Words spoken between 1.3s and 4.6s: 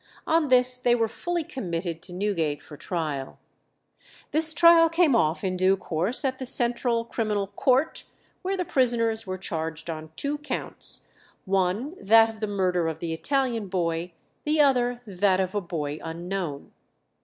committed to Newgate for trial. This